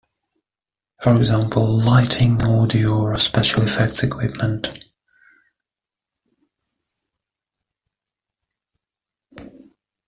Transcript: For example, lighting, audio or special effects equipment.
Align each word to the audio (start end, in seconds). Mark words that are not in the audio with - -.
For 1.03 1.15
example, 1.15 1.79
lighting, 1.79 2.41
audio 2.41 3.01
or 3.03 3.17
special 3.19 3.61
effects 3.61 4.01
equipment. 4.01 4.83